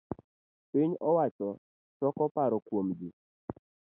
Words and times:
piny 0.71 0.91
owacho 1.09 1.49
choko 1.97 2.23
paro 2.35 2.57
kuom 2.67 2.87
ji 2.97 3.09